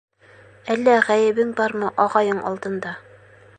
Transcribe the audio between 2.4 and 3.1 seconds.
алдында?